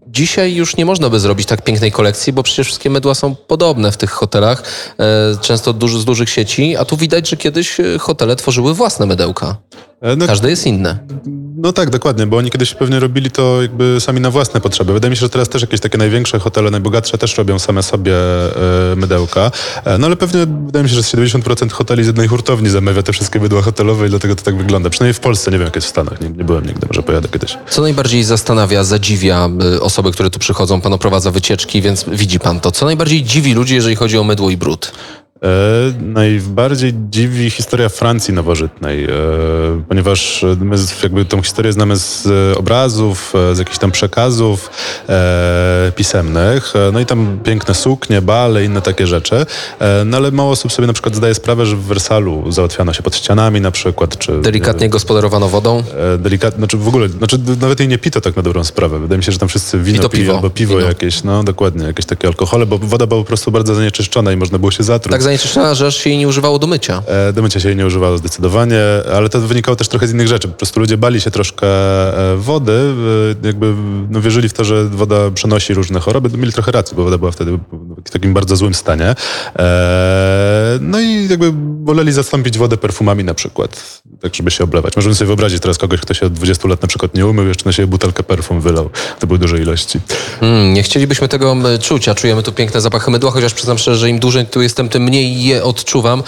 dzisiaj 0.07 0.55
już 0.55 0.77
nie 0.77 0.85
można 0.85 1.09
by 1.09 1.19
zrobić 1.19 1.47
tak 1.47 1.61
pięknej 1.63 1.91
kolekcji, 1.91 2.33
bo 2.33 2.43
przecież 2.43 2.67
wszystkie 2.67 2.89
mydła 2.89 3.15
są 3.15 3.35
podobne 3.35 3.91
w 3.91 3.97
tych 3.97 4.11
hotelach, 4.11 4.63
e, 4.99 5.37
często 5.41 5.73
duży, 5.73 5.99
z 5.99 6.05
dużych 6.05 6.29
sieci, 6.29 6.77
a 6.77 6.85
tu 6.85 6.97
widać, 6.97 7.29
że 7.29 7.37
kiedyś 7.37 7.79
e, 7.79 7.83
hotele 7.99 8.35
tworzyły 8.35 8.73
własne 8.73 9.05
mydełka. 9.05 9.55
E, 10.01 10.15
No, 10.15 10.27
Każde 10.27 10.49
jest 10.49 10.65
inne. 10.67 10.99
No 11.63 11.74
tak, 11.74 11.89
dokładnie, 11.89 12.27
bo 12.27 12.38
oni 12.38 12.51
kiedyś 12.51 12.74
pewnie 12.74 13.00
robili 13.00 13.32
to 13.32 13.62
jakby 13.62 13.98
sami 14.00 14.22
na 14.22 14.32
własne 14.32 14.62
potrzeby. 14.62 14.93
Wydaje 14.93 15.10
mi 15.10 15.15
się, 15.15 15.20
że 15.20 15.29
teraz 15.29 15.50
też 15.50 15.62
jakieś 15.62 15.79
takie 15.79 15.98
największe 15.98 16.39
hotele, 16.39 16.72
najbogatsze 16.72 17.17
też 17.17 17.38
robią 17.38 17.60
same 17.60 17.84
sobie 17.84 18.15
e, 18.15 18.96
mydełka. 18.96 19.51
E, 19.86 19.98
no 19.98 20.08
ale 20.08 20.15
pewnie 20.15 20.39
wydaje 20.65 20.84
mi 20.84 20.89
się, 20.89 20.96
że 20.96 21.03
z 21.03 21.13
70% 21.13 21.72
hoteli 21.72 22.03
z 22.03 22.08
jednej 22.08 22.27
hurtowni 22.27 22.70
zamawia 22.70 23.03
te 23.03 23.13
wszystkie 23.13 23.39
mydła 23.39 23.62
hotelowe 23.62 24.08
i 24.08 24.10
dlatego 24.10 24.36
to 24.36 24.43
tak 24.43 24.58
wygląda. 24.58 24.89
Przynajmniej 24.89 25.13
w 25.13 25.20
Polsce, 25.20 25.51
nie 25.51 25.58
wiem 25.58 25.65
jak 25.65 25.75
jest 25.75 25.88
w 25.88 25.89
Stanach, 25.89 26.22
nie, 26.22 26.29
nie 26.29 26.43
byłem 26.43 26.65
nigdy, 26.65 26.88
może 26.88 27.03
pojadę 27.03 27.27
kiedyś. 27.27 27.58
Co 27.70 27.82
najbardziej 27.82 28.24
zastanawia, 28.24 28.84
zadziwia 28.84 29.50
y, 29.75 29.82
osoby, 29.82 30.12
które 30.12 30.29
tu 30.29 30.39
przychodzą? 30.39 30.82
Pan 30.82 30.93
oprowadza 30.93 31.32
wycieczki, 31.32 31.82
więc 31.82 32.05
widzi 32.08 32.39
pan 32.39 32.60
to. 32.60 32.72
Co 32.72 32.86
najbardziej 32.86 33.24
dziwi 33.24 33.53
ludzi, 33.53 33.75
jeżeli 33.75 33.96
chodzi 33.96 34.17
o 34.17 34.24
mydło 34.24 34.50
i 34.50 34.58
brud? 34.58 34.91
E, 35.43 35.93
najbardziej 36.01 36.93
dziwi 37.09 37.50
historia 37.50 37.89
Francji 37.89 38.33
nowożytnej, 38.33 39.03
e, 39.03 39.09
ponieważ 39.89 40.43
e, 40.43 40.55
my 40.62 40.75
jakby 41.03 41.25
tą 41.25 41.41
historię 41.41 41.73
znamy 41.73 41.97
z 41.97 42.27
obrazów, 42.57 43.33
z 43.53 43.59
jakichś 43.59 43.77
tam 43.77 43.91
przekazów 43.91 44.69
pisemnych, 45.95 46.73
no 46.93 47.00
i 47.00 47.05
tam 47.05 47.39
piękne 47.43 47.73
suknie, 47.73 48.21
bale, 48.21 48.65
inne 48.65 48.81
takie 48.81 49.07
rzeczy, 49.07 49.45
no 50.05 50.17
ale 50.17 50.31
mało 50.31 50.51
osób 50.51 50.71
sobie 50.71 50.88
na 50.88 50.93
przykład 50.93 51.15
zdaje 51.15 51.35
sprawę, 51.35 51.65
że 51.65 51.75
w 51.75 51.81
Wersalu 51.81 52.51
załatwiano 52.51 52.93
się 52.93 53.03
pod 53.03 53.15
ścianami 53.15 53.62
na 53.62 53.71
przykład, 53.71 54.17
czy... 54.17 54.41
Delikatnie 54.41 54.89
gospodarowano 54.89 55.50
wodą? 55.50 55.83
Delikatnie, 56.19 56.57
znaczy 56.57 56.77
w 56.77 56.88
ogóle, 56.88 57.09
znaczy 57.09 57.39
nawet 57.62 57.79
jej 57.79 57.89
nie 57.89 57.97
pito 57.97 58.21
tak 58.21 58.35
na 58.35 58.41
dobrą 58.41 58.63
sprawę. 58.63 59.00
Wydaje 59.00 59.17
mi 59.17 59.23
się, 59.23 59.31
że 59.31 59.39
tam 59.39 59.50
wszyscy 59.50 59.79
wino 59.79 59.97
Pito, 59.97 60.09
pili 60.09 60.23
piwo. 60.23 60.35
albo 60.35 60.50
piwo 60.50 60.79
jakieś, 60.79 61.23
no 61.23 61.43
dokładnie, 61.43 61.85
jakieś 61.85 62.05
takie 62.05 62.27
alkohole, 62.27 62.65
bo 62.65 62.77
woda 62.77 63.07
była 63.07 63.21
po 63.21 63.27
prostu 63.27 63.51
bardzo 63.51 63.75
zanieczyszczona 63.75 64.31
i 64.31 64.38
można 64.38 64.59
było 64.59 64.71
się 64.71 64.83
zatruć. 64.83 65.12
Tak 65.12 65.23
zanieczyszczona, 65.37 65.69
aż 65.87 65.95
się 65.95 66.09
jej 66.09 66.19
nie 66.19 66.27
używało 66.27 66.59
do 66.59 66.67
mycia. 66.67 67.03
E, 67.07 67.33
Do 67.33 67.41
mycia 67.41 67.59
się 67.59 67.67
jej 67.67 67.77
nie 67.77 67.85
używało 67.85 68.17
zdecydowanie, 68.17 68.79
ale 69.15 69.29
to 69.29 69.41
wynikało 69.41 69.75
też 69.75 69.87
trochę 69.87 70.07
z 70.07 70.11
innych 70.13 70.27
rzeczy. 70.27 70.47
Po 70.47 70.53
prostu 70.53 70.79
ludzie 70.79 70.97
bali 70.97 71.21
się 71.21 71.31
troszkę 71.31 71.67
e, 72.33 72.37
wody, 72.37 72.71
e, 73.43 73.47
jakby 73.47 73.73
no, 74.09 74.21
wierzyli 74.21 74.49
w 74.49 74.53
to, 74.53 74.63
że 74.63 74.85
woda 74.85 75.31
przenosi 75.31 75.73
różne 75.73 75.99
choroby. 75.99 76.37
Mieli 76.37 76.53
trochę 76.53 76.71
racji, 76.71 76.97
bo 76.97 77.03
woda 77.03 77.17
była 77.17 77.31
wtedy 77.31 77.59
w 78.05 78.10
takim 78.12 78.33
bardzo 78.33 78.55
złym 78.55 78.74
stanie. 78.74 79.15
E, 79.60 80.77
No 80.81 81.00
i 81.00 81.27
jakby 81.29 81.53
woleli 81.83 82.12
zastąpić 82.12 82.57
wodę 82.57 82.77
perfumami 82.77 83.24
na 83.24 83.33
przykład, 83.33 84.01
tak 84.22 84.36
żeby 84.36 84.51
się 84.51 84.63
oblewać. 84.63 84.95
Możemy 84.95 85.15
sobie 85.15 85.27
wyobrazić 85.27 85.62
teraz 85.62 85.77
kogoś, 85.77 86.00
kto 86.01 86.13
się 86.13 86.25
od 86.25 86.33
20 86.33 86.67
lat 86.67 86.81
na 86.81 86.88
przykład 86.88 87.13
nie 87.13 87.27
umył, 87.27 87.48
jeszcze 87.48 87.65
na 87.65 87.72
siebie 87.74 87.88
butelkę 87.88 88.24
perfum 88.24 88.62
wylał. 88.62 88.89
To 89.19 89.27
były 89.27 89.39
duże 89.39 89.57
ilości. 89.57 90.00
Mm, 90.41 90.74
nie 90.74 90.83
chcielibyśmy 90.83 91.27
tego 91.27 91.55
czuć, 91.81 92.07
a 92.07 92.15
czujemy 92.15 92.43
tu 92.43 92.51
piękne 92.51 92.81
zapachy 92.81 93.12
mydła, 93.12 93.31
chociaż 93.31 93.53
przyznam 93.53 93.77
szczerze, 93.77 93.98
że 93.98 94.10
im 94.10 94.19
dłużej 94.19 94.45
tu 94.45 94.62
jestem, 94.62 94.89
tym 94.89 95.03
mniej 95.03 95.43
je 95.43 95.63
odczuwam. 95.63 96.24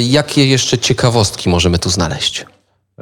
Jakie 0.00 0.46
jeszcze 0.46 0.78
ciekawostki 0.78 1.48
możemy 1.48 1.78
tu 1.78 1.90
znaleźć? 1.90 2.44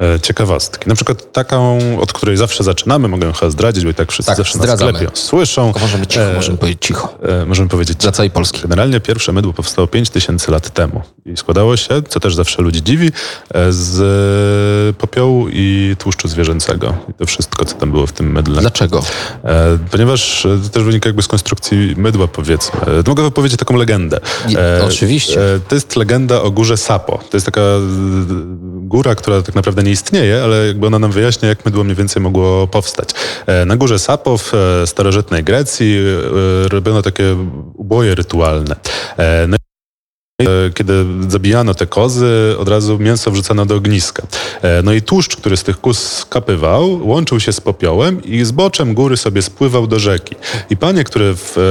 E, 0.01 0.19
Ciekawostki. 0.19 0.89
Na 0.89 0.95
przykład 0.95 1.31
taką, 1.31 1.79
od 2.01 2.13
której 2.13 2.37
zawsze 2.37 2.63
zaczynamy, 2.63 3.07
mogę 3.07 3.27
ją 3.27 3.33
chyba 3.33 3.51
zdradzić, 3.51 3.83
bo 3.83 3.89
i 3.89 3.93
tak 3.93 4.11
wszyscy 4.11 4.29
Tak, 4.29 4.37
zawsze 4.37 4.57
zdradzamy. 4.57 4.91
nas 4.91 5.13
słyszą. 5.13 5.73
Tylko 5.73 5.79
możemy 5.79 6.07
cicho, 6.07 6.23
E, 6.23 6.33
możemy 6.33 6.57
powiedzieć 6.57 6.81
cicho. 6.81 7.17
E, 7.41 7.45
możemy 7.45 7.69
powiedzieć. 7.69 7.97
Dla 7.97 8.11
całej 8.11 8.31
Polski. 8.31 8.61
Generalnie 8.61 8.99
pierwsze 8.99 9.31
mydło 9.33 9.53
powstało 9.53 9.87
5000 9.87 10.51
lat 10.51 10.69
temu 10.69 11.01
i 11.25 11.37
składało 11.37 11.77
się, 11.77 12.01
co 12.09 12.19
też 12.19 12.35
zawsze 12.35 12.61
ludzi 12.61 12.83
dziwi, 12.83 13.07
e, 13.53 13.71
z 13.73 14.95
popiołu 14.97 15.47
i 15.51 15.95
tłuszczu 15.99 16.27
zwierzęcego. 16.27 16.93
I 17.09 17.13
to 17.13 17.25
wszystko, 17.25 17.65
co 17.65 17.75
tam 17.75 17.91
było 17.91 18.07
w 18.07 18.11
tym 18.11 18.31
mydle. 18.31 18.61
Dlaczego? 18.61 19.03
E, 19.43 19.77
ponieważ 19.91 20.45
e, 20.45 20.59
to 20.63 20.69
też 20.69 20.83
wynika 20.83 21.09
jakby 21.09 21.21
z 21.21 21.27
konstrukcji 21.27 21.93
mydła, 21.97 22.27
powiedzmy. 22.27 22.79
To 23.05 23.11
mogę 23.11 23.23
opowiedzieć 23.25 23.59
taką 23.59 23.75
legendę. 23.75 24.19
Oczywiście. 24.87 25.39
To 25.67 25.75
jest 25.75 25.95
legenda 25.95 26.41
o 26.41 26.51
górze 26.51 26.77
Sapo. 26.77 27.19
To 27.29 27.37
jest 27.37 27.45
taka 27.45 27.61
góra, 28.87 29.15
która 29.15 29.41
tak 29.41 29.55
naprawdę 29.55 29.83
nie 29.87 29.93
istnieje, 29.93 30.43
ale 30.43 30.67
jakby 30.67 30.87
ona 30.87 30.99
nam 30.99 31.11
wyjaśnia, 31.11 31.49
jak 31.49 31.65
mydło 31.65 31.83
mniej 31.83 31.95
więcej 31.95 32.21
mogło 32.21 32.67
powstać. 32.67 33.09
E, 33.45 33.65
na 33.65 33.75
górze 33.75 33.99
Sapo 33.99 34.37
w 34.37 34.53
e, 34.53 34.87
starożytnej 34.87 35.43
Grecji 35.43 35.97
e, 35.97 36.67
robiono 36.67 37.01
takie 37.01 37.35
uboje 37.75 38.15
rytualne. 38.15 38.75
E, 40.41 40.69
Kiedy 40.73 41.05
zabijano 41.27 41.73
te 41.73 41.87
kozy, 41.87 42.55
od 42.59 42.67
razu 42.69 42.99
mięso 42.99 43.31
wrzucano 43.31 43.65
do 43.65 43.75
ogniska. 43.75 44.27
E, 44.61 44.81
No 44.83 44.93
i 44.93 45.01
tłuszcz, 45.01 45.35
który 45.35 45.57
z 45.57 45.63
tych 45.63 45.81
kóz 45.81 45.99
skapywał, 45.99 47.07
łączył 47.07 47.39
się 47.39 47.53
z 47.53 47.61
popiołem 47.61 48.23
i 48.23 48.45
zboczem 48.45 48.93
góry 48.93 49.17
sobie 49.17 49.41
spływał 49.41 49.87
do 49.87 49.99
rzeki. 49.99 50.35
I 50.69 50.77
panie, 50.77 51.03
które 51.03 51.33
w, 51.33 51.49
e, 51.49 51.61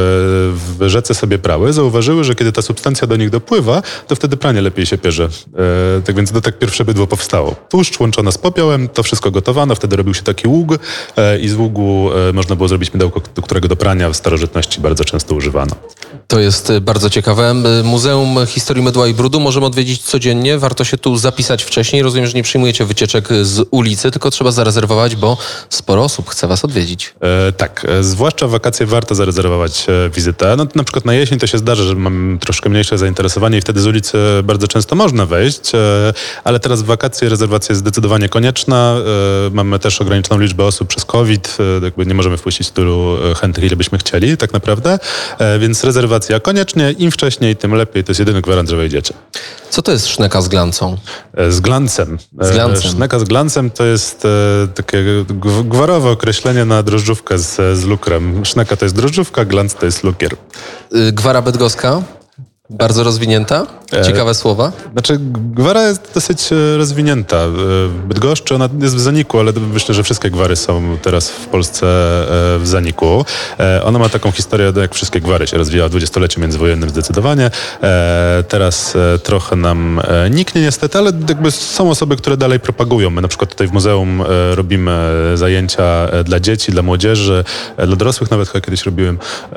w 0.76 0.88
rzece 0.88 1.14
sobie 1.14 1.38
prały, 1.38 1.73
zauważyły, 1.73 2.25
że 2.25 2.35
kiedy 2.35 2.52
ta 2.52 2.62
substancja 2.62 3.06
do 3.06 3.16
nich 3.16 3.30
dopływa, 3.30 3.82
to 4.06 4.14
wtedy 4.14 4.37
pranie 4.37 4.61
lepiej 4.62 4.87
się 4.87 4.99
pierze. 4.99 5.28
Tak 6.04 6.16
więc 6.16 6.32
to 6.32 6.40
tak 6.40 6.58
pierwsze 6.58 6.85
bydło 6.85 7.06
powstało. 7.06 7.54
Tłuszcz 7.70 8.00
łączono 8.00 8.32
z 8.32 8.38
popiołem, 8.38 8.88
to 8.88 9.02
wszystko 9.02 9.30
gotowano, 9.30 9.75
wtedy 9.75 9.96
robił 9.96 10.14
się 10.14 10.23
taki 10.23 10.49
ług 10.49 10.78
i 11.40 11.49
z 11.49 11.54
ługu 11.54 12.08
można 12.32 12.56
było 12.56 12.68
zrobić 12.68 12.92
mydełko, 12.92 13.20
do 13.35 13.42
którego 13.42 13.68
do 13.68 13.76
prania 13.76 14.11
w 14.11 14.16
starożytności 14.16 14.80
bardzo 14.80 15.04
często 15.04 15.35
używano. 15.35 15.76
To 16.28 16.40
jest 16.40 16.73
bardzo 16.80 17.11
ciekawe. 17.11 17.54
Muzeum 17.85 18.46
Historii 18.57 18.83
Mydła 18.83 19.07
i 19.07 19.15
Brudu 19.15 19.41
możemy 19.41 19.67
odwiedzić 19.67 20.03
codziennie. 20.03 20.59
Warto 20.59 20.85
się 20.85 20.99
tu 20.99 21.17
zapisać 21.17 21.65
wcześniej. 21.65 22.03
Rozumiem, 22.03 22.27
że 22.27 22.33
nie 22.33 22.43
przyjmujecie 22.43 22.85
wycieczek 22.85 23.29
z 23.43 23.69
ulicy, 23.71 24.11
tylko 24.11 24.31
trzeba 24.31 24.51
zarezerwować, 24.51 25.17
bo 25.17 25.37
sporo 25.71 26.05
osób 26.05 26.31
chce 26.31 26.47
was 26.49 26.65
odwiedzić. 26.65 27.15
E, 27.21 27.53
tak, 27.53 27.87
e, 27.89 28.05
zwłaszcza 28.05 28.49
wakacje 28.49 28.87
warto 28.87 29.15
zarezerwować 29.15 29.87
e, 29.89 30.11
wizytę. 30.11 30.55
No, 30.57 30.67
na 30.75 30.85
przykład 30.85 31.05
na 31.05 31.15
jesień 31.15 31.39
to 31.39 31.47
się 31.47 31.59
zdarza, 31.59 31.83
że 31.83 31.95
mam 31.95 32.39
troszkę 32.41 32.71
mniejsze 32.71 32.99
zainteresowanie 32.99 33.59
i 33.59 33.61
wtedy 33.61 33.81
z 33.81 33.87
ulicy 33.87 34.19
bardzo 34.45 34.69
często 34.69 34.97
można 34.97 35.27
wejść, 35.27 35.75
e, 35.75 35.79
ale 36.45 36.61
teraz 36.61 36.83
w 36.83 36.87
wakacje 36.87 37.29
rezerwacja 37.29 37.73
jest 37.73 37.81
zdecydowanie 37.81 38.29
konieczna. 38.29 38.97
Mamy 39.53 39.79
też 39.79 40.01
ograniczoną 40.01 40.41
liczbę 40.41 40.65
osób 40.65 40.89
przez 40.89 41.05
COVID, 41.05 41.57
jakby 41.83 42.07
nie 42.07 42.15
możemy 42.15 42.37
wpuścić 42.37 42.71
tylu 42.71 43.17
chętnych, 43.41 43.67
ile 43.67 43.77
byśmy 43.77 43.99
chcieli 43.99 44.37
tak 44.37 44.53
naprawdę, 44.53 44.99
więc 45.59 45.85
rezerwacja 45.85 46.41
koniecznie, 46.41 46.95
im 46.99 47.11
wcześniej, 47.11 47.57
tym 47.57 47.75
lepiej. 47.75 48.05
To 48.05 48.11
jest 48.11 48.19
jedyny 48.19 48.43
gwarant, 48.47 48.69
że 48.71 48.76
wejdziecie. 48.76 49.15
Co 49.71 49.83
to 49.83 49.93
jest 49.93 50.07
szneka 50.09 50.41
z 50.43 50.49
glancą? 50.49 50.97
E, 51.37 51.53
Z 51.53 51.61
glancem. 51.61 52.19
Z 52.41 52.50
glancem. 52.50 52.91
E, 52.91 52.93
Szneka 52.95 53.19
z 53.19 53.25
glancem 53.25 53.71
to 53.71 53.85
jest 53.85 54.25
e, 54.25 54.29
takie 54.75 54.99
gw- 55.29 55.69
gwarowe 55.69 56.11
określenie 56.11 56.65
na 56.65 56.83
drożdżówkę 56.83 57.38
z, 57.38 57.79
z 57.79 57.85
lukrem. 57.85 58.45
Szneka 58.45 58.76
to 58.76 58.85
jest 58.85 58.95
drożdżówka, 58.95 59.45
glanc 59.45 59.75
to 59.75 59.87
jest 59.87 60.05
lukier. 60.05 60.33
Y, 60.95 61.12
Gwara 61.12 61.43
bydgoska? 61.43 62.03
Bardzo 62.70 63.04
rozwinięta? 63.04 63.66
Ciekawe 64.04 64.35
słowa. 64.35 64.73
Znaczy, 64.92 65.16
gwara 65.54 65.88
jest 65.88 66.11
dosyć 66.14 66.52
e, 66.52 66.76
rozwinięta. 66.76 67.37
E, 67.37 67.49
Bydgoszczy 68.08 68.54
ona 68.54 68.68
jest 68.80 68.96
w 68.96 69.00
zaniku, 69.00 69.38
ale 69.38 69.52
myślę, 69.73 69.94
że 69.94 70.02
wszystkie 70.02 70.30
gwary 70.30 70.56
są 70.56 70.99
teraz 71.02 71.30
w 71.30 71.46
Polsce 71.46 71.87
e, 71.87 72.58
w 72.58 72.62
zaniku. 72.64 73.25
E, 73.61 73.85
Ona 73.85 73.99
ma 73.99 74.08
taką 74.08 74.30
historię, 74.30 74.73
jak 74.80 74.94
wszystkie 74.94 75.20
gwary 75.20 75.46
się 75.46 75.58
rozwijała 75.58 75.88
w 75.88 75.90
dwudziestoleciu 75.90 76.40
międzywojennym 76.40 76.90
zdecydowanie. 76.90 77.50
E, 77.82 78.44
Teraz 78.49 78.96
e, 78.96 79.18
trochę 79.18 79.56
nam 79.56 80.00
e, 80.04 80.30
niknie 80.30 80.62
niestety, 80.62 80.99
ale 80.99 81.12
jakby 81.28 81.50
są 81.50 81.90
osoby, 81.90 82.16
które 82.16 82.37
dalej 82.37 82.61
propagują. 82.61 83.11
My 83.11 83.23
na 83.23 83.28
przykład 83.28 83.50
tutaj 83.50 83.68
w 83.68 83.73
muzeum 83.73 84.20
e, 84.20 84.54
robimy 84.54 85.12
zajęcia 85.35 85.82
e, 85.85 86.25
dla 86.25 86.40
dzieci, 86.40 86.73
dla 86.73 86.82
młodzieży, 86.82 87.44
e, 87.76 87.87
dla 87.87 87.96
dorosłych 87.96 88.30
nawet, 88.30 88.49
chyba 88.49 88.61
kiedyś 88.61 88.87
robiłem, 88.87 89.18
e, 89.52 89.56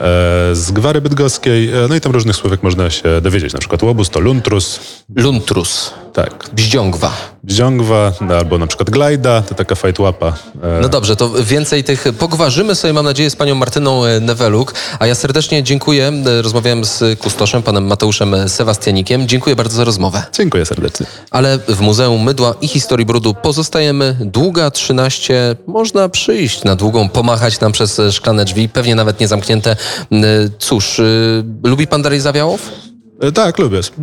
z 0.53 0.71
gwary 0.71 1.01
bydgoskiej. 1.01 1.69
E, 1.69 1.87
No 1.89 1.95
i 1.95 2.01
tam 2.01 2.11
różnych 2.11 2.35
słówek 2.35 2.63
można 2.63 2.89
się 2.89 2.98
dowiedzieć. 3.21 3.53
Na 3.53 3.59
przykład 3.59 3.83
łobuz 3.83 4.09
to 4.09 4.19
luntrus, 4.19 4.79
Luntrus. 5.15 5.91
tak. 6.13 6.49
Bździągwa. 6.53 7.11
Bziągwa, 7.43 8.11
no, 8.21 8.35
albo 8.35 8.57
na 8.57 8.67
przykład 8.67 8.89
glajda, 8.89 9.41
to 9.41 9.55
taka 9.55 9.75
fajtłapa. 9.75 10.27
E, 10.63 10.79
No 10.81 10.89
dobrze, 10.89 11.15
to 11.15 11.29
więcej 11.43 11.83
tych 11.83 12.05
pogważymy 12.19 12.75
sobie, 12.75 12.93
mam 12.93 13.05
nadzieję, 13.05 13.29
z 13.29 13.35
panią 13.35 13.55
Martyną 13.55 14.05
e, 14.05 14.21
Neweluk. 14.21 14.73
A 14.99 15.07
ja 15.07 15.15
serdecznie 15.15 15.63
dziękuję. 15.63 16.11
E, 16.25 16.41
Rozmawiałem 16.41 16.85
z 16.85 17.19
kustoszem, 17.19 17.63
panem 17.63 17.87
Mateuszem 17.87 18.49
Sebastianikiem. 18.49 19.27
Dziękuję 19.27 19.55
bardzo 19.55 19.77
za 19.77 19.83
rozmowę. 19.83 20.23
Dziękuję 20.33 20.65
serdecznie. 20.65 21.05
Ale 21.31 21.59
w 21.67 21.79
Muzeum 21.79 22.23
Mydła 22.23 22.55
i 22.61 22.67
Historii 22.67 23.05
Brudu 23.05 23.33
pozostajemy. 23.33 24.15
Długa 24.19 24.71
13. 24.71 25.55
Można 25.67 26.09
przyjść 26.09 26.63
na 26.63 26.75
długą, 26.75 27.09
pomachać 27.09 27.59
nam 27.59 27.71
przez 27.71 28.01
szklane 28.11 28.45
drzwi, 28.45 28.69
pewnie 28.69 28.95
nawet 28.95 29.19
nie 29.19 29.27
zamknięte. 29.27 29.75
Cóż, 30.59 31.01
lubi 31.63 31.87
pan 31.87 32.01
dalej 32.01 32.19
Zawiałów? 32.19 32.88
E, 33.21 33.31
tak, 33.31 33.59
lubię. 33.59 33.79